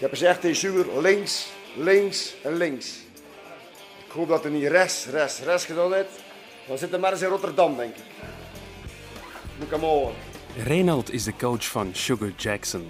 Ik 0.00 0.06
heb 0.06 0.14
gezegd 0.14 0.40
tegen 0.40 0.56
Sugar, 0.56 1.02
links, 1.02 1.46
links 1.76 2.34
en 2.42 2.56
links. 2.56 2.94
Ik 4.06 4.12
hoop 4.12 4.28
dat 4.28 4.42
hij 4.42 4.52
niet 4.52 4.66
rechts, 4.66 5.06
rechts, 5.06 5.40
rechts 5.40 5.64
gedaan 5.64 5.92
heeft. 5.92 6.20
Dan 6.66 6.78
zit 6.78 6.90
hij 6.90 6.98
maar 6.98 7.12
eens 7.12 7.22
in 7.22 7.28
Rotterdam, 7.28 7.76
denk 7.76 7.96
ik. 7.96 8.02
Moet 9.56 9.66
ik 9.66 9.70
hem 9.70 9.80
horen. 9.80 10.14
Reynald 10.56 11.12
is 11.12 11.24
de 11.24 11.32
coach 11.36 11.64
van 11.64 11.90
Sugar 11.92 12.32
Jackson. 12.36 12.88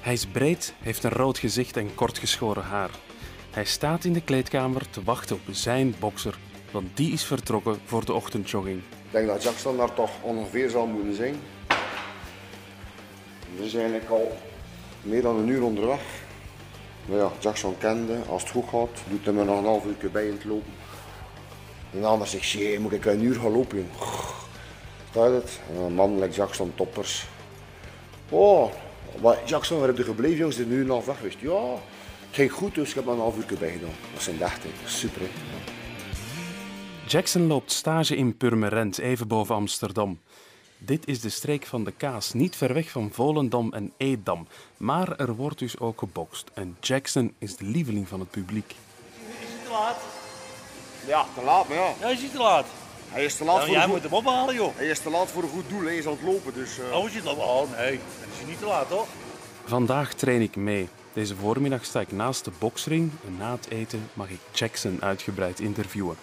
Hij 0.00 0.12
is 0.12 0.26
breed, 0.26 0.74
heeft 0.80 1.04
een 1.04 1.10
rood 1.10 1.38
gezicht 1.38 1.76
en 1.76 1.94
kort 1.94 2.18
geschoren 2.18 2.64
haar. 2.64 2.90
Hij 3.50 3.64
staat 3.64 4.04
in 4.04 4.12
de 4.12 4.22
kleedkamer 4.22 4.90
te 4.90 5.02
wachten 5.02 5.36
op 5.36 5.54
zijn 5.54 5.94
bokser, 5.98 6.38
want 6.70 6.96
die 6.96 7.12
is 7.12 7.24
vertrokken 7.24 7.80
voor 7.84 8.04
de 8.04 8.12
ochtendjogging. 8.12 8.78
Ik 8.78 9.10
denk 9.10 9.26
dat 9.26 9.42
Jackson 9.42 9.76
daar 9.76 9.94
toch 9.94 10.10
ongeveer 10.22 10.70
zal 10.70 10.86
moeten 10.86 11.14
zijn. 11.14 11.40
We 13.56 13.68
zijn 13.68 13.82
eigenlijk 13.82 14.10
al 14.10 14.38
meer 15.02 15.22
dan 15.22 15.36
een 15.36 15.48
uur 15.48 15.62
onderweg. 15.62 16.28
Ja, 17.04 17.30
Jackson 17.40 17.78
kende, 17.78 18.18
als 18.28 18.42
het 18.42 18.50
goed 18.50 18.68
gaat, 18.68 19.02
doet 19.08 19.24
hij 19.24 19.34
me 19.34 19.44
nog 19.44 19.58
een 19.58 19.64
half 19.64 19.84
uur 19.84 20.10
bij 20.10 20.26
in 20.26 20.32
het 20.32 20.44
lopen. 20.44 20.72
En 21.92 22.04
anders 22.04 22.30
zegt 22.30 22.50
je, 22.50 22.78
moet 22.80 22.92
ik 22.92 23.04
een 23.04 23.22
uur 23.22 23.34
gaan 23.34 23.52
lopen? 23.52 23.76
joh?" 23.76 24.38
Sta 25.10 25.26
je 25.26 25.32
het? 25.32 25.60
En 25.70 25.82
Een 25.82 25.94
man 25.94 26.30
Jackson 26.30 26.72
toppers. 26.74 27.26
Oh, 28.28 28.72
maar 29.22 29.38
Jackson, 29.44 29.78
waar 29.78 29.88
heb 29.88 29.96
je 29.96 30.04
gebleven 30.04 30.36
jongens? 30.36 30.58
Is 30.58 30.66
nu 30.66 30.80
een 30.80 30.90
half 30.90 31.06
weg 31.06 31.16
geweest? 31.16 31.40
Ja, 31.40 31.72
het 31.72 31.80
ging 32.30 32.52
goed, 32.52 32.74
dus 32.74 32.88
ik 32.88 32.94
heb 32.94 33.06
er 33.06 33.12
een 33.12 33.18
half 33.18 33.36
uur 33.36 33.58
bij 33.58 33.70
gedaan. 33.70 33.90
Dat 34.12 34.22
zijn 34.22 34.36
ik. 34.36 34.88
Super. 34.88 35.22
Jackson 37.06 37.46
loopt 37.46 37.72
stage 37.72 38.16
in 38.16 38.36
Purmerend, 38.36 38.98
even 38.98 39.28
boven 39.28 39.54
Amsterdam. 39.54 40.20
Dit 40.82 41.06
is 41.06 41.20
de 41.20 41.28
streek 41.28 41.66
van 41.66 41.84
de 41.84 41.92
kaas, 41.92 42.32
niet 42.32 42.56
ver 42.56 42.74
weg 42.74 42.90
van 42.90 43.10
Volendam 43.12 43.72
en 43.72 43.92
Edam. 43.96 44.46
Maar 44.76 45.16
er 45.16 45.34
wordt 45.34 45.58
dus 45.58 45.78
ook 45.78 45.98
gebokst. 45.98 46.50
En 46.54 46.76
Jackson 46.80 47.34
is 47.38 47.56
de 47.56 47.64
lieveling 47.64 48.08
van 48.08 48.20
het 48.20 48.30
publiek. 48.30 48.70
Is 48.70 49.36
hij 49.38 49.64
te 49.64 49.70
laat? 49.70 49.96
Ja, 51.06 51.26
te 51.34 51.44
laat, 51.44 51.68
maar 51.68 51.76
ja. 51.76 51.92
Ja, 52.00 52.08
is 52.08 52.20
hij 52.20 52.28
te 52.28 52.38
laat? 52.38 52.66
Hij 53.08 53.24
is 53.24 53.36
te 53.36 53.44
laat 53.44 53.54
Nou, 53.54 53.66
voor 53.66 53.74
jij 53.74 53.84
een 53.84 53.90
moet 53.90 54.00
goed... 54.00 54.10
hem 54.10 54.18
ophalen, 54.18 54.54
joh. 54.54 54.76
Hij 54.76 54.86
is 54.86 54.98
te 54.98 55.10
laat 55.10 55.30
voor 55.30 55.42
een 55.42 55.48
goed 55.48 55.68
doel, 55.68 55.82
hij 55.82 55.96
is 55.96 56.06
aan 56.06 56.12
het 56.12 56.22
lopen, 56.22 56.54
dus... 56.54 56.78
eh, 56.78 56.96
Oh, 56.98 57.06
is 57.06 57.12
hij 57.12 57.20
te 57.20 57.26
laat? 57.26 57.36
Oh, 57.36 57.70
nee. 57.78 57.90
Dan 58.20 58.28
is 58.32 58.38
hij 58.38 58.48
niet 58.48 58.58
te 58.58 58.66
laat, 58.66 58.88
toch? 58.88 59.06
Vandaag 59.64 60.14
train 60.14 60.40
ik 60.40 60.56
mee. 60.56 60.88
Deze 61.12 61.36
voormiddag 61.36 61.84
sta 61.84 62.00
ik 62.00 62.12
naast 62.12 62.44
de 62.44 62.50
boksring 62.58 63.10
en 63.26 63.36
na 63.38 63.50
het 63.52 63.68
eten 63.70 64.08
mag 64.12 64.30
ik 64.30 64.38
Jackson 64.52 64.98
uitgebreid 65.02 65.60
interviewen. 65.60 66.16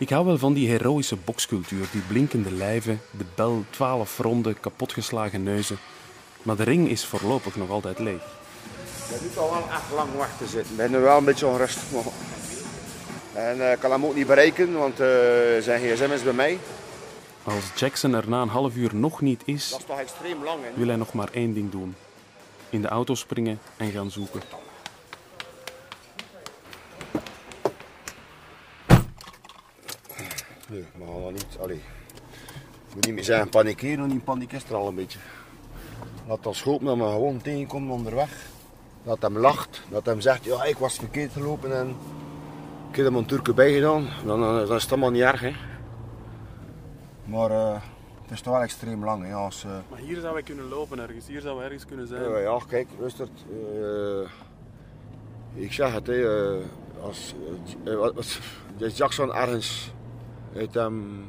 Ik 0.00 0.10
hou 0.10 0.26
wel 0.26 0.38
van 0.38 0.52
die 0.52 0.68
heroïsche 0.68 1.16
bokscultuur, 1.16 1.88
die 1.92 2.00
blinkende 2.00 2.52
lijven, 2.52 3.00
de 3.10 3.24
bel, 3.34 3.64
twaalf 3.70 4.18
ronden, 4.18 4.60
kapotgeslagen 4.60 5.42
neuzen. 5.42 5.78
Maar 6.42 6.56
de 6.56 6.62
ring 6.62 6.88
is 6.88 7.04
voorlopig 7.04 7.56
nog 7.56 7.70
altijd 7.70 7.98
leeg. 7.98 8.22
Hij 9.08 9.18
moet 9.22 9.38
al 9.38 9.50
wel 9.50 9.68
echt 9.70 9.92
lang 9.94 10.08
wachten 10.16 10.48
zitten. 10.48 10.70
Ik 10.70 10.76
ben 10.76 10.90
nu 10.90 10.98
wel 10.98 11.18
een 11.18 11.24
beetje 11.24 11.46
onrustig. 11.46 11.82
Maar... 11.92 12.02
En 13.32 13.66
eh, 13.66 13.72
ik 13.72 13.78
kan 13.78 13.90
hem 13.90 14.04
ook 14.04 14.14
niet 14.14 14.26
bereiken, 14.26 14.72
want 14.72 15.00
eh, 15.00 15.06
zijn 15.60 15.80
gsm 15.80 16.12
is 16.12 16.22
bij 16.22 16.32
mij. 16.32 16.58
Als 17.42 17.64
Jackson 17.76 18.14
er 18.14 18.28
na 18.28 18.42
een 18.42 18.48
half 18.48 18.76
uur 18.76 18.94
nog 18.94 19.20
niet 19.20 19.42
is, 19.44 19.70
Dat 19.70 19.78
is 19.78 19.86
toch 19.86 19.98
extreem 20.00 20.44
lang, 20.44 20.58
hè? 20.62 20.70
wil 20.74 20.86
hij 20.86 20.96
nog 20.96 21.12
maar 21.12 21.28
één 21.32 21.54
ding 21.54 21.70
doen. 21.70 21.94
In 22.70 22.82
de 22.82 22.88
auto 22.88 23.14
springen 23.14 23.58
en 23.76 23.90
gaan 23.90 24.10
zoeken. 24.10 24.40
Nee, 30.70 30.84
maar 30.98 31.08
gaan 31.08 31.22
dat 31.22 31.32
niet. 31.32 31.58
Allee. 31.60 31.80
Ik 32.88 32.94
moet 32.94 33.04
niet 33.06 33.14
meer 33.14 33.24
zeggen 33.24 33.48
panikeren, 33.48 33.98
want 33.98 34.10
die 34.10 34.20
paniek 34.20 34.52
is 34.52 34.64
er 34.64 34.74
al 34.74 34.88
een 34.88 34.94
beetje. 34.94 35.18
Laat 36.28 36.46
ons 36.46 36.62
hopen 36.62 36.86
dat 36.86 36.96
we 36.96 37.02
gewoon 37.02 37.42
tegenkomen 37.42 37.90
onderweg. 37.90 38.48
Dat 39.02 39.22
hem 39.22 39.38
lacht, 39.38 39.82
dat 39.88 40.06
hem 40.06 40.20
zegt, 40.20 40.44
ja 40.44 40.64
ik 40.64 40.76
was 40.76 40.94
verkeerd 40.94 41.32
gelopen 41.32 41.76
en 41.78 41.96
ik 42.90 42.96
heb 42.96 43.04
hem 43.04 43.16
een 43.16 43.26
Turken 43.26 43.54
bij 43.54 43.72
gedaan. 43.72 44.08
Dan, 44.24 44.40
dan, 44.40 44.66
dan 44.66 44.76
is 44.76 44.82
het 44.82 44.92
allemaal 44.92 45.10
niet 45.10 45.22
erg, 45.22 45.40
hè. 45.40 45.52
Maar 47.24 47.50
eh, 47.50 47.80
het 48.22 48.30
is 48.30 48.40
toch 48.40 48.52
wel 48.52 48.62
extreem 48.62 49.04
lang, 49.04 49.26
hè. 49.26 49.34
Als, 49.34 49.64
eh, 49.64 49.70
Maar 49.90 49.98
hier 49.98 50.20
zou 50.20 50.32
wij 50.32 50.42
kunnen 50.42 50.68
lopen 50.68 50.98
ergens. 50.98 51.26
Hier 51.26 51.40
zou 51.40 51.58
we 51.58 51.64
ergens 51.64 51.86
kunnen 51.86 52.06
zijn. 52.06 52.22
Ja, 52.22 52.38
ja, 52.38 52.58
kijk, 52.68 52.88
rustig. 52.98 53.28
eh, 53.72 54.28
ik 55.54 55.72
zeg 55.72 55.92
het, 55.92 56.06
hè, 56.06 56.24
als 57.02 57.34
als 58.16 58.38
Jackson 58.96 59.34
ergens 59.34 59.92
uit 60.56 60.74
hem. 60.74 61.24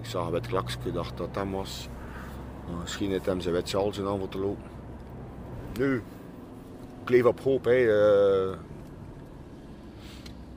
Ik 0.00 0.06
zag 0.06 0.26
een 0.26 0.32
wit 0.32 0.46
klakje, 0.46 0.78
ik 0.84 0.92
dacht 0.92 1.16
dat 1.16 1.28
hem 1.32 1.52
was. 1.52 1.88
Misschien 2.80 3.10
heeft 3.10 3.26
hem 3.26 3.40
zijn 3.40 3.54
wit 3.54 3.68
sjaaltje 3.68 4.08
aan 4.08 4.28
te 4.28 4.38
lopen. 4.38 4.70
Nu, 5.78 6.02
ik 7.02 7.08
leef 7.08 7.24
op 7.24 7.40
hoop. 7.40 7.64
Hè. 7.64 7.70
eh. 7.70 8.56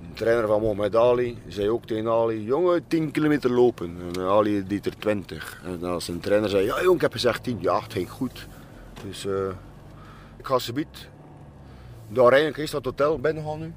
de 0.02 0.14
trainer 0.14 0.48
van 0.48 0.62
Mohamed 0.62 0.96
Ali 0.96 1.38
zei 1.48 1.70
ook 1.70 1.86
tegen 1.86 2.10
Ali: 2.10 2.44
jongen, 2.44 2.88
10 2.88 3.12
kilometer 3.12 3.52
lopen. 3.52 3.98
En 4.16 4.22
Ali 4.22 4.68
deed 4.68 4.86
er 4.86 4.98
20. 4.98 5.62
En 5.66 5.84
als 5.84 6.08
een 6.08 6.20
trainer 6.20 6.50
zei: 6.50 6.66
ja, 6.66 6.82
jong, 6.82 6.96
ik 6.96 7.02
heb 7.02 7.12
gezegd 7.12 7.44
10. 7.44 7.58
Ja, 7.62 7.80
het 7.80 7.94
ging 7.94 8.10
goed. 8.10 8.48
Dus 9.04 9.26
eh, 9.26 9.50
ik 10.38 10.46
ga 10.46 10.60
ze 10.60 10.74
bied 10.74 11.10
daar 12.10 12.32
eigenlijk 12.32 12.58
is 12.58 12.72
dat 12.72 12.86
hotel 12.86 13.20
binnen 13.20 13.44
gaan 13.44 13.60
nu. 13.60 13.74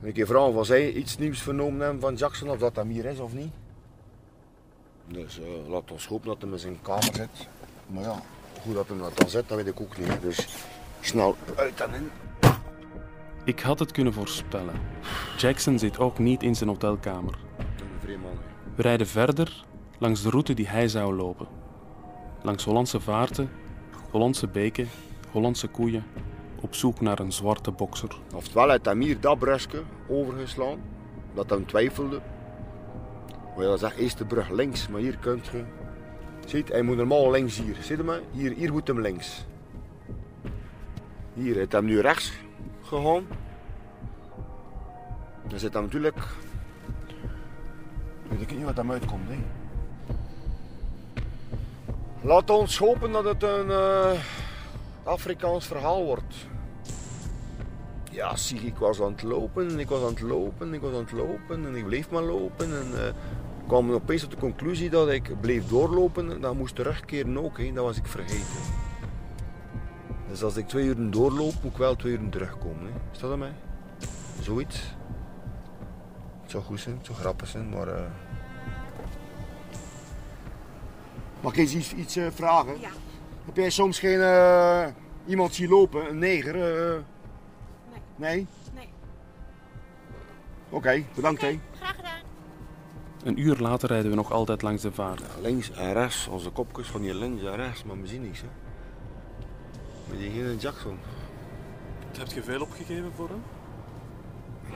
En 0.00 0.08
ik 0.08 0.16
heb 0.16 0.26
vragen 0.26 0.54
of 0.54 0.66
zij 0.66 0.92
iets 0.92 1.18
nieuws 1.18 1.42
vernomen 1.42 1.80
hebben 1.80 2.00
van 2.00 2.14
Jackson, 2.14 2.50
of 2.50 2.58
dat 2.58 2.76
hem 2.76 2.88
hier 2.88 3.04
is 3.04 3.18
of 3.18 3.32
niet. 3.32 3.52
Dus 5.06 5.40
eh, 5.40 5.68
laat 5.68 5.92
ons 5.92 6.06
hopen 6.06 6.26
dat 6.26 6.42
hij 6.42 6.50
in 6.50 6.58
zijn 6.58 6.80
kamer 6.82 7.02
zit. 7.02 7.48
Maar 7.86 8.02
ja, 8.02 8.22
hoe 8.62 8.74
dat 8.74 8.88
hem 8.88 8.98
dat 8.98 9.16
dan 9.16 9.28
zit, 9.28 9.48
dat 9.48 9.56
weet 9.56 9.66
ik 9.66 9.80
ook 9.80 9.98
niet. 9.98 10.20
Dus 10.22 10.48
snel 11.00 11.36
uit 11.56 11.80
en 11.80 11.94
in. 11.94 12.10
Ik 13.44 13.60
had 13.60 13.78
het 13.78 13.92
kunnen 13.92 14.12
voorspellen. 14.12 14.74
Jackson 15.38 15.78
zit 15.78 15.98
ook 15.98 16.18
niet 16.18 16.42
in 16.42 16.54
zijn 16.54 16.68
hotelkamer. 16.68 17.38
Een 18.06 18.20
man. 18.20 18.38
We 18.74 18.82
rijden 18.82 19.06
verder 19.06 19.64
langs 19.98 20.22
de 20.22 20.30
route 20.30 20.54
die 20.54 20.68
hij 20.68 20.88
zou 20.88 21.14
lopen. 21.14 21.46
Langs 22.42 22.64
Hollandse 22.64 23.00
vaarten, 23.00 23.50
Hollandse 24.10 24.46
beken, 24.46 24.88
Hollandse 25.30 25.68
koeien, 25.68 26.04
op 26.60 26.74
zoek 26.74 27.00
naar 27.00 27.18
een 27.18 27.32
zwarte 27.32 27.70
bokser. 27.70 28.18
Oftewel 28.34 28.70
heeft 28.70 28.84
hem 28.84 29.00
hier 29.00 29.20
dat 29.20 29.38
brugje 29.38 29.82
overgeslaan, 30.08 30.78
dat 31.34 31.50
hem 31.50 31.66
twijfelde. 31.66 32.20
Maar 33.56 33.66
ja, 33.66 33.76
zegt 33.76 33.96
eerst 33.96 34.18
de 34.18 34.24
brug 34.24 34.50
links, 34.50 34.88
maar 34.88 35.00
hier 35.00 35.16
kunt 35.16 35.46
je... 35.46 35.64
Ziet, 36.46 36.68
hij 36.68 36.82
moet 36.82 36.96
normaal 36.96 37.30
links 37.30 37.58
hier. 37.58 37.76
Zie 37.80 37.96
je 37.96 38.02
maar? 38.02 38.20
Hier, 38.30 38.52
hier 38.52 38.72
moet 38.72 38.86
hem 38.86 39.00
links. 39.00 39.44
Hier 41.34 41.54
heeft 41.54 41.72
hem 41.72 41.84
nu 41.84 42.00
rechts 42.00 42.32
gegaan. 42.82 43.26
Dan 45.48 45.58
zit 45.58 45.72
hij 45.72 45.82
natuurlijk... 45.82 46.18
Weet 48.28 48.40
ik 48.40 48.56
niet 48.56 48.64
wat 48.64 48.76
hem 48.76 48.90
uitkomt, 48.90 49.28
hè. 49.28 49.36
Laat 52.20 52.50
ons 52.50 52.78
hopen 52.78 53.12
dat 53.12 53.24
het 53.24 53.42
een 53.42 53.70
eh, 53.70 54.10
Afrikaans 55.02 55.66
verhaal 55.66 56.04
wordt. 56.04 56.34
Ja, 58.10 58.36
zie, 58.36 58.60
ik 58.60 58.76
was 58.76 59.00
aan 59.00 59.12
het 59.12 59.22
lopen 59.22 59.68
en 59.68 59.78
ik 59.78 59.88
was 59.88 60.02
aan 60.02 60.08
het 60.08 60.20
lopen, 60.20 60.74
ik 60.74 60.80
was 60.80 60.92
aan 60.92 61.00
het 61.00 61.12
lopen 61.12 61.66
en 61.66 61.74
ik 61.74 61.84
bleef 61.84 62.10
maar 62.10 62.22
lopen. 62.22 62.66
En 62.66 63.00
eh, 63.00 63.06
ik 63.06 63.66
kwam 63.66 63.92
opeens 63.92 64.20
tot 64.22 64.30
de 64.30 64.36
conclusie 64.36 64.90
dat 64.90 65.08
ik 65.08 65.40
bleef 65.40 65.66
doorlopen 65.66 66.32
en 66.32 66.40
dan 66.40 66.56
moest 66.56 66.74
terugkeren 66.74 67.44
ook, 67.44 67.58
hè. 67.58 67.72
dat 67.72 67.84
was 67.84 67.96
ik 67.96 68.06
vergeten. 68.06 68.62
Dus 70.28 70.42
als 70.42 70.56
ik 70.56 70.68
twee 70.68 70.84
uur 70.84 71.10
doorloop, 71.10 71.54
moet 71.62 71.72
ik 71.72 71.78
wel 71.78 71.96
twee 71.96 72.18
uur 72.18 72.28
terugkomen. 72.28 72.84
Hè. 72.84 72.92
Is 73.12 73.18
dat 73.18 73.32
aan 73.32 73.38
mij? 73.38 73.54
Zoiets. 74.40 74.96
Het 76.42 76.50
zou 76.50 76.62
goed 76.62 76.80
zijn, 76.80 76.96
het 76.96 77.06
zou 77.06 77.18
grappig 77.18 77.48
zijn, 77.48 77.68
maar... 77.68 77.88
eh 77.88 78.04
Mag 81.40 81.52
ik 81.52 81.58
eens 81.58 81.74
iets, 81.74 81.92
iets 81.94 82.16
eh, 82.16 82.26
vragen? 82.34 82.80
Ja. 82.80 82.88
Heb 83.48 83.56
jij 83.56 83.70
soms 83.70 83.98
geen 83.98 84.20
eh, 84.20 84.86
iemand 85.26 85.54
zien 85.54 85.68
lopen, 85.68 86.08
een 86.08 86.18
neger? 86.18 86.54
eh? 86.54 86.98
Nee. 87.90 88.00
Nee? 88.16 88.46
Nee. 88.74 88.88
Oké, 90.70 91.04
bedankt 91.14 91.40
hè. 91.40 91.58
Graag 91.76 91.96
gedaan. 91.96 92.20
Een 93.24 93.40
uur 93.40 93.56
later 93.58 93.88
rijden 93.88 94.10
we 94.10 94.16
nog 94.16 94.32
altijd 94.32 94.62
langs 94.62 94.82
de 94.82 94.92
vaart. 94.92 95.22
Links 95.40 95.70
en 95.70 95.92
rechts, 95.92 96.26
onze 96.28 96.50
kopjes 96.50 96.88
van 96.88 97.00
hier 97.00 97.14
links 97.14 97.42
en 97.42 97.56
rechts, 97.56 97.84
maar 97.84 98.00
we 98.00 98.06
zien 98.06 98.22
niks 98.22 98.40
hè. 98.40 98.46
We 100.10 100.16
zien 100.20 100.32
geen 100.32 100.56
Jackson. 100.56 100.98
Heb 102.18 102.26
je 102.32 102.42
veel 102.42 102.60
opgegeven 102.60 103.12
voor 103.16 103.28
hem? 103.28 103.42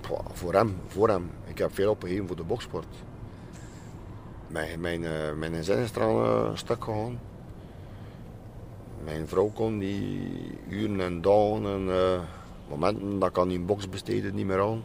Pwa, 0.01 0.21
voor 0.33 0.53
hem, 0.55 0.77
voor 0.87 1.09
hem. 1.09 1.31
Ik 1.45 1.59
heb 1.59 1.75
veel 1.75 1.91
opgegeven 1.91 2.27
voor 2.27 2.37
de 2.37 2.45
boksport. 2.45 2.87
Mijn, 4.47 4.81
mijn, 4.81 5.05
eh, 5.05 5.33
mijn 5.33 5.65
zin 5.65 5.79
is 5.79 5.93
er 5.93 6.03
al 6.03 6.47
een 6.47 6.59
stuk 6.59 6.85
gegaan. 6.85 7.19
Mijn 9.05 9.29
vrouw 9.29 9.51
kon 9.55 9.79
die 9.79 10.31
uren 10.69 11.01
en 11.01 11.21
dagen 11.21 11.67
en 11.67 11.89
eh, 11.91 12.21
momenten 12.69 13.19
dat 13.19 13.29
ik 13.29 13.39
aan 13.39 13.49
die 13.49 13.61
box 13.61 13.89
besteden 13.89 14.35
niet 14.35 14.47
meer 14.47 14.61
aan. 14.61 14.85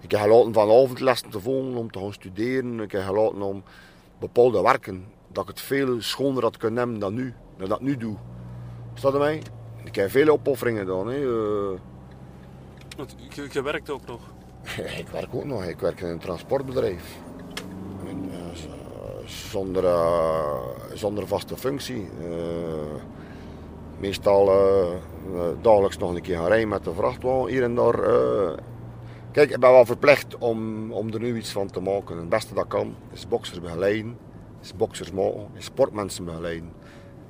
Ik 0.00 0.10
heb 0.10 0.20
gelaten 0.20 0.52
van 0.52 0.70
avondlessen 0.70 1.30
te 1.30 1.40
volgen 1.40 1.74
om 1.74 1.90
te 1.90 1.98
gaan 1.98 2.12
studeren. 2.12 2.80
Ik 2.80 2.92
heb 2.92 3.02
gelaten 3.02 3.42
om 3.42 3.62
bepaalde 4.18 4.62
werken 4.62 5.04
dat 5.28 5.42
ik 5.42 5.48
het 5.48 5.60
veel 5.60 6.00
schoner 6.00 6.42
had 6.42 6.56
kunnen 6.56 6.78
hebben 6.78 6.98
dan 6.98 7.14
nu, 7.14 7.34
dan 7.56 7.68
dat 7.68 7.80
ik 7.80 7.84
nu 7.86 7.96
doe. 7.96 8.16
Staat 8.94 9.12
er 9.12 9.18
mij? 9.18 9.42
Ik 9.84 9.94
heb 9.94 10.10
vele 10.10 10.32
opofferingen 10.32 10.86
gedaan. 10.86 11.06
Hè. 11.06 11.14
Eh, 11.16 11.78
je, 13.34 13.48
je 13.50 13.62
werkt 13.62 13.90
ook 13.90 14.06
nog. 14.06 14.20
ik 15.02 15.08
werk 15.08 15.34
ook 15.34 15.44
nog. 15.44 15.64
Ik 15.64 15.80
werk 15.80 16.00
in 16.00 16.08
een 16.08 16.18
transportbedrijf. 16.18 17.18
Zonder, 19.26 19.84
eh, 19.84 20.58
zonder 20.94 21.26
vaste 21.26 21.56
functie. 21.56 22.08
Eh, 22.20 23.02
meestal 23.98 24.48
eh, 24.48 25.46
dagelijks 25.60 25.98
nog 25.98 26.14
een 26.14 26.22
keer 26.22 26.36
gaan 26.36 26.46
rijden 26.46 26.68
met 26.68 26.84
de 26.84 26.94
vrachtwagen 26.94 27.48
hier 27.48 27.62
en 27.62 27.74
daar. 27.74 27.98
Kijk, 29.32 29.50
ik 29.50 29.60
ben 29.60 29.70
wel 29.70 29.84
verplicht 29.84 30.38
om, 30.38 30.92
om 30.92 31.12
er 31.12 31.20
nu 31.20 31.36
iets 31.36 31.52
van 31.52 31.70
te 31.70 31.80
maken. 31.80 32.16
Het 32.16 32.28
beste 32.28 32.54
dat 32.54 32.66
kan 32.66 32.94
is 33.12 33.28
boxers 33.28 33.60
begeleiden, 33.60 34.18
is 34.62 34.76
boxers 34.76 35.12
maken, 35.12 35.46
is 35.54 35.64
sportmensen 35.64 36.24
begeleiden. 36.24 36.68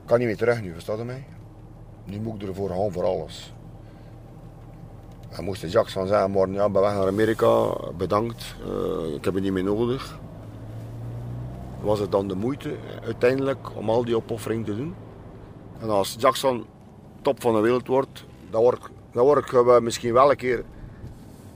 Ik 0.03 0.07
kan 0.07 0.19
niet 0.19 0.27
meer 0.27 0.37
terug 0.37 0.63
nu, 0.63 0.73
verstaat 0.73 0.99
u 1.01 1.05
mij? 1.05 1.27
Nu 2.05 2.21
moet 2.21 2.43
ik 2.43 2.49
ervoor 2.49 2.69
gaan 2.69 2.93
voor 2.93 3.05
alles. 3.05 3.55
En 5.31 5.45
moest 5.45 5.61
de 5.61 5.71
van 5.71 6.07
zeggen, 6.07 6.31
morgen 6.31 6.53
ja, 6.53 6.69
ben 6.69 6.83
weg 6.83 6.93
naar 6.93 7.07
Amerika, 7.07 7.77
bedankt, 7.97 8.57
ik 9.15 9.25
heb 9.25 9.35
het 9.35 9.43
niet 9.43 9.53
meer 9.53 9.65
nodig. 9.65 10.19
Was 11.81 11.99
het 11.99 12.13
dan 12.13 12.29
de 12.29 12.35
moeite 12.35 12.77
uiteindelijk 13.05 13.77
om 13.77 13.91
al 13.91 14.05
die 14.05 14.17
opoffering 14.17 14.65
te 14.65 14.77
doen? 14.77 14.95
En 15.81 15.91
als 15.91 16.17
Jackson 16.19 16.65
top 17.23 17.41
van 17.41 17.55
de 17.55 17.61
wereld 17.61 17.87
wordt, 17.87 18.25
dan 18.51 18.63
word, 18.63 18.77
ik- 18.79 18.91
dan 19.13 19.25
word 19.25 19.39
ik 19.45 19.53
eh, 19.53 19.79
misschien 19.79 20.13
wel 20.13 20.31
een 20.31 20.37
keer 20.37 20.65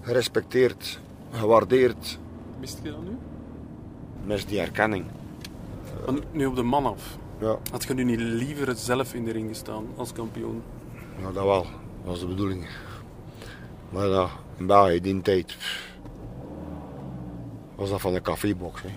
gerespecteerd, 0.01 1.01
gewaardeerd. 1.31 2.19
Mist 2.61 2.79
je 2.83 2.91
dat 2.91 3.03
nu? 3.03 3.17
Mis 4.25 4.47
die 4.47 4.61
erkenning. 4.61 5.05
Want 6.07 6.33
nu 6.35 6.47
op 6.47 6.57
de 6.57 6.63
man 6.63 6.87
af. 6.87 7.19
Ja, 7.39 7.57
Had 7.71 7.85
je 7.85 7.95
nu 7.95 8.05
niet 8.05 8.21
liever 8.21 8.75
zelf 8.77 9.15
in 9.15 9.25
de 9.25 9.31
ring 9.33 9.49
gestaan 9.49 9.85
als 9.97 10.13
kampioen? 10.13 10.63
ja 11.21 11.33
dat 11.33 11.45
wel. 11.45 11.63
Dat 11.63 11.71
was 12.05 12.21
de 12.21 12.27
bedoeling. 12.27 12.69
Maar 13.91 14.07
ja, 14.07 14.29
in 14.57 14.67
België, 14.67 15.01
die 15.01 15.21
tijd, 15.23 15.57
was 17.75 17.91
dat 17.91 18.01
van 18.01 18.13
de 18.13 18.21
cafébox. 18.23 18.83
Hè. 18.83 18.89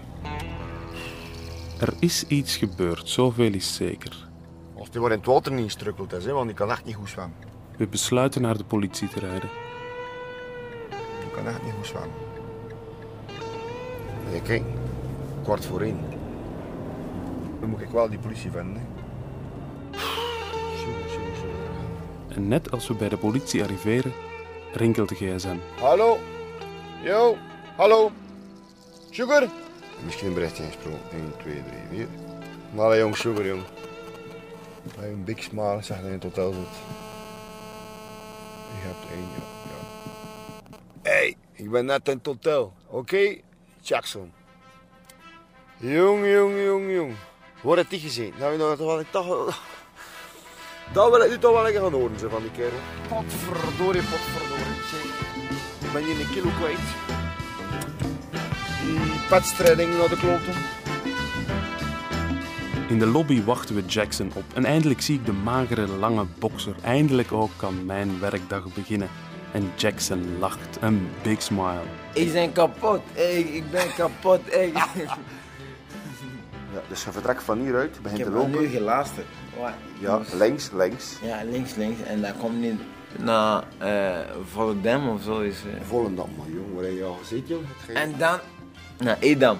Er 1.83 1.93
is 1.99 2.27
iets 2.27 2.55
gebeurd, 2.55 3.09
zoveel 3.09 3.53
is 3.53 3.75
zeker. 3.75 4.27
Als 4.77 4.89
die 4.89 5.01
maar 5.01 5.11
in 5.11 5.17
het 5.17 5.25
water 5.25 5.51
niet 5.51 5.71
strukkelt, 5.71 6.13
is, 6.13 6.25
hè, 6.25 6.31
want 6.31 6.47
die 6.47 6.55
kan 6.55 6.71
echt 6.71 6.85
niet 6.85 6.95
goed 6.95 7.09
zwemmen. 7.09 7.35
We 7.77 7.87
besluiten 7.87 8.41
naar 8.41 8.57
de 8.57 8.63
politie 8.63 9.07
te 9.07 9.19
rijden. 9.19 9.49
Die 11.19 11.31
kan 11.35 11.47
echt 11.47 11.63
niet 11.63 11.73
goed 11.73 11.85
zwemmen. 11.85 12.11
Nee, 14.29 14.41
kijk, 14.41 14.63
kwart 15.43 15.65
voor 15.65 15.81
één. 15.81 15.99
Dan 17.59 17.69
moet 17.69 17.81
ik 17.81 17.89
wel 17.89 18.09
die 18.09 18.19
politie 18.19 18.51
vinden. 18.51 18.75
Hè. 18.75 18.81
En 22.35 22.47
net 22.47 22.71
als 22.71 22.87
we 22.87 22.93
bij 22.93 23.09
de 23.09 23.17
politie 23.17 23.63
arriveren, 23.63 24.13
rinkelt 24.73 25.09
de 25.09 25.15
gsm. 25.15 25.57
Hallo? 25.79 26.17
Yo, 27.03 27.37
hallo? 27.75 28.11
Sugar? 29.09 29.62
Misschien 30.05 30.27
een 30.27 30.33
berichtje 30.33 30.63
ingesproken. 30.63 30.99
1, 31.11 31.33
2, 31.37 31.63
3, 31.89 32.07
4. 32.07 32.07
Maar 32.71 32.85
allee, 32.85 32.99
jong, 32.99 33.17
sugar, 33.17 33.45
jong. 33.45 33.63
Hij 34.97 35.09
een 35.09 35.23
big 35.23 35.43
smile, 35.43 35.81
zeg 35.81 35.97
dat 35.97 36.05
je 36.05 36.11
in 36.11 36.13
het 36.13 36.23
hotel 36.23 36.51
zit. 36.51 36.75
Je 38.73 38.87
hebt 38.87 39.11
één, 39.11 39.27
ja. 39.35 39.43
ja. 39.69 41.09
hey, 41.09 41.35
ik 41.53 41.71
ben 41.71 41.85
net 41.85 42.07
in 42.07 42.17
het 42.17 42.25
hotel. 42.25 42.73
Oké? 42.87 43.35
Jackson. 43.81 44.31
Jong, 45.77 46.25
jong, 46.25 46.63
jong, 46.63 46.91
jong. 46.91 47.15
Waar 47.61 47.77
heb 47.77 47.91
je 47.91 47.99
gezien? 47.99 48.33
Nou, 48.39 48.57
nou, 48.57 48.77
dat 48.77 48.99
ik 48.99 49.11
toch... 49.11 49.27
Dat 50.93 51.09
wil 51.09 51.21
ik 51.21 51.39
toch 51.39 51.53
wel 51.53 51.63
lekker 51.63 51.81
gaan 51.81 51.91
horen, 51.91 52.19
van 52.19 52.41
die 52.41 52.51
kerel. 52.51 52.79
Potverdorie, 53.07 54.01
potverdorie. 54.01 54.73
Ik 55.79 55.91
ben 55.93 56.03
hier 56.03 56.19
een 56.19 56.29
kilo 56.31 56.49
kwijt. 56.59 56.79
Die 59.27 59.39
petstrijding 59.39 59.97
naar 59.97 60.09
de 60.09 60.17
kloten. 60.17 60.53
In 62.89 62.99
de 62.99 63.05
lobby 63.05 63.43
wachten 63.43 63.75
we 63.75 63.85
Jackson 63.85 64.31
op 64.35 64.43
en 64.53 64.65
eindelijk 64.65 65.01
zie 65.01 65.15
ik 65.19 65.25
de 65.25 65.31
magere, 65.31 65.87
lange 65.87 66.25
bokser. 66.39 66.75
Eindelijk 66.83 67.31
ook 67.31 67.51
kan 67.55 67.85
mijn 67.85 68.19
werkdag 68.19 68.63
beginnen. 68.73 69.09
En 69.51 69.71
Jackson 69.75 70.37
lacht, 70.39 70.77
een 70.81 71.07
big 71.21 71.41
smile. 71.41 71.79
Ik 72.13 72.33
ben 72.33 72.51
kapot, 72.51 73.01
ik, 73.13 73.49
ik 73.49 73.71
ben 73.71 73.93
kapot. 73.97 74.39
Ik, 74.53 74.73
Ja, 76.73 76.81
dus 76.89 77.03
je 77.03 77.11
vertrekt 77.11 77.43
van 77.43 77.59
hieruit, 77.59 77.95
ik 77.95 78.01
begint 78.01 78.23
heb 78.23 78.31
te 78.31 78.37
al 78.37 78.47
nu 78.47 78.67
gelasterd. 78.67 79.25
Ja, 79.99 80.21
links, 80.37 80.69
links. 80.71 81.15
Ja, 81.21 81.41
links, 81.51 81.75
links. 81.75 82.01
En 82.01 82.21
dan 82.21 82.37
komt 82.37 82.59
niet 82.59 82.79
naar 83.17 83.63
eh 83.77 84.17
Volendam 84.51 85.09
of 85.09 85.21
zo. 85.23 85.39
Is, 85.39 85.55
eh. 85.57 85.85
Volendam, 85.87 86.29
man, 86.37 86.47
jong. 86.53 86.73
Waar 86.75 86.83
heb 86.83 86.93
je 86.97 87.03
al 87.03 87.17
gezeten, 87.21 87.47
jong? 87.47 87.65
Het 87.67 87.85
geen- 87.85 87.95
En 87.95 88.13
dan 88.17 88.39
naar 88.97 89.17
Edam. 89.19 89.59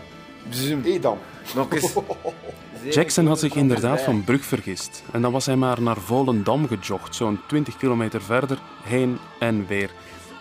Bzoem. 0.50 0.82
Edam. 0.84 1.18
Nog 1.56 1.74
eens. 1.74 1.94
Jackson 2.96 3.28
had 3.28 3.40
zich 3.40 3.56
inderdaad 3.56 4.02
van 4.02 4.24
brug 4.24 4.46
vergist. 4.46 5.04
En 5.12 5.22
dan 5.22 5.32
was 5.32 5.46
hij 5.46 5.56
maar 5.56 5.82
naar 5.82 5.98
Volendam 5.98 6.68
gejogd, 6.68 7.16
zo'n 7.16 7.40
20 7.48 7.78
kilometer 7.78 8.22
verder, 8.22 8.60
heen 8.84 9.18
en 9.40 9.68
weer. 9.68 9.90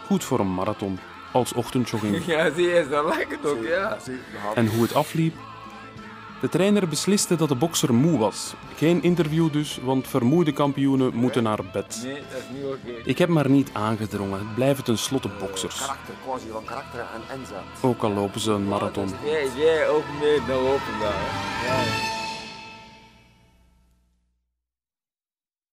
Goed 0.06 0.24
voor 0.24 0.40
een 0.40 0.54
marathon, 0.54 0.98
als 1.32 1.52
ochtendjogging. 1.52 2.24
Ja, 2.26 2.50
zie 2.54 2.66
je, 2.66 2.86
zo 2.90 3.08
lijkt 3.08 3.30
het 3.30 3.46
ook, 3.46 3.64
ja. 3.64 3.98
En 4.54 4.66
hoe 4.66 4.82
het 4.82 4.94
afliep? 4.94 5.34
De 6.42 6.48
trainer 6.48 6.88
besliste 6.88 7.36
dat 7.36 7.48
de 7.48 7.54
bokser 7.54 7.94
moe 7.94 8.18
was. 8.18 8.54
Geen 8.76 9.02
interview 9.02 9.52
dus, 9.52 9.78
want 9.82 10.08
vermoeide 10.08 10.52
kampioenen 10.52 11.14
moeten 11.14 11.42
naar 11.42 11.58
bed. 11.72 12.00
Nee, 12.04 12.14
dat 12.14 12.22
is 12.38 12.44
niet 12.54 12.64
oké. 12.64 13.08
Ik 13.08 13.18
heb 13.18 13.28
maar 13.28 13.50
niet 13.50 13.70
aangedrongen, 13.72 14.38
het 14.38 14.54
blijven 14.54 14.84
tenslotte 14.84 15.28
boksers. 15.40 15.80
Karakter, 15.80 16.14
quasi 16.24 16.46
van 16.52 16.64
karakter 16.64 17.00
en 17.00 17.38
inzet. 17.38 17.56
Ook 17.80 18.02
al 18.02 18.10
lopen 18.12 18.40
ze 18.40 18.52
een 18.52 18.68
marathon. 18.68 19.08
Jij, 19.24 19.48
jij 19.56 19.88
ook 19.88 20.04
mee 20.20 20.38
naar 20.48 20.56
open 20.56 20.98
daar. 21.00 21.12
hè. 21.14 21.66
Ja. 21.66 22.21